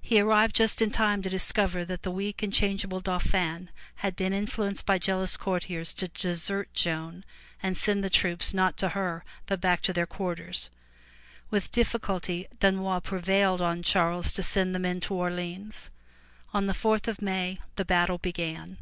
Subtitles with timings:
[0.00, 4.32] He arrived just in time to discover that the weak and changeable Dauphin had been
[4.32, 8.04] influenced by jealous courtiers to desert Joan 310 FROM THE TOWER WINDOW and send
[8.42, 10.70] the troops not to her but back to their quarters.
[11.50, 15.90] With difficulty Dunois prevailed on Charles to send the men to Orleans.
[16.54, 18.78] On the fourth of May the battle began.